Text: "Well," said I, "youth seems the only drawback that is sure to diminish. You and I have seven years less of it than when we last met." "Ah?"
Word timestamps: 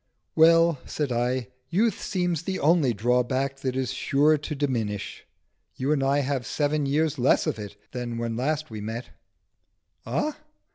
"Well," 0.35 0.79
said 0.87 1.11
I, 1.11 1.49
"youth 1.69 2.01
seems 2.01 2.41
the 2.41 2.59
only 2.59 2.91
drawback 2.91 3.57
that 3.57 3.75
is 3.75 3.93
sure 3.93 4.35
to 4.35 4.55
diminish. 4.55 5.27
You 5.75 5.91
and 5.91 6.01
I 6.01 6.21
have 6.21 6.47
seven 6.47 6.87
years 6.87 7.19
less 7.19 7.45
of 7.45 7.59
it 7.59 7.75
than 7.91 8.17
when 8.17 8.31
we 8.31 8.37
last 8.41 8.71
met." 8.71 9.09
"Ah?" 10.03 10.39